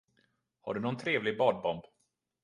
[0.61, 1.81] Har du någon trevlig badbomb?